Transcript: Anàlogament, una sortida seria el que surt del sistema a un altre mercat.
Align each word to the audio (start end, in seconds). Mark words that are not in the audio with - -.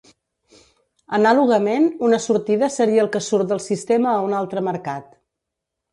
Anàlogament, 1.17 1.85
una 2.09 2.19
sortida 2.25 2.71
seria 2.79 3.05
el 3.07 3.13
que 3.17 3.23
surt 3.27 3.53
del 3.53 3.63
sistema 3.67 4.15
a 4.15 4.25
un 4.31 4.35
altre 4.43 4.65
mercat. 4.73 5.13